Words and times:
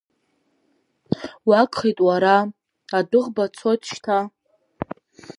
Уагхеит 1.49 1.97
уара, 2.07 2.35
адәыӷба 2.97 3.45
цот 3.57 3.81
шьҭа! 3.89 4.17